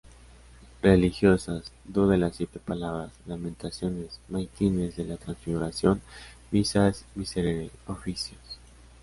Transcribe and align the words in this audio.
Religiosas: 0.81 1.71
"Dúo 1.85 2.07
de 2.07 2.17
las 2.17 2.35
siete 2.35 2.57
palabras", 2.57 3.11
"Lamentaciones", 3.27 4.19
"Maitines 4.29 4.95
de 4.97 5.05
la 5.05 5.17
transfiguración", 5.17 6.01
Misas, 6.49 7.05
Miserere, 7.13 7.69
Oficios. 7.85 8.39